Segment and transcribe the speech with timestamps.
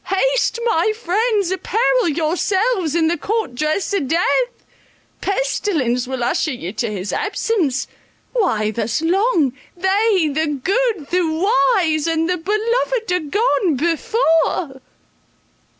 [0.07, 4.65] Haste, my friends, apparel yourselves in the court dress of death.
[5.21, 7.85] Pestilence will usher you to his presence.
[8.33, 9.53] Why thus long?
[9.77, 14.81] they, the good, the wise, and the beloved, are gone before.